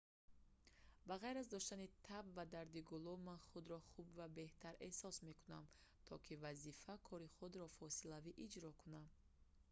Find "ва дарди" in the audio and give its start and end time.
2.37-2.81